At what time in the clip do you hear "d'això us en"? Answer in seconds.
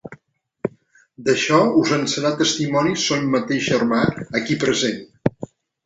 1.27-2.09